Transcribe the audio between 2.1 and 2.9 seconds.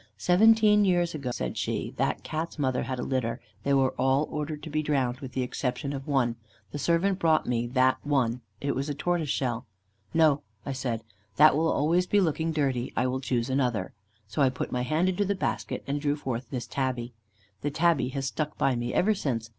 Cat's mother